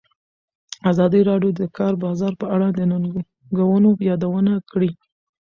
[0.91, 4.91] ازادي راډیو د د کار بازار په اړه د ننګونو یادونه کړې.